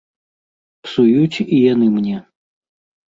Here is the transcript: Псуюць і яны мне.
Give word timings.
Псуюць 0.87 1.37
і 1.45 1.57
яны 1.73 1.91
мне. 1.99 2.17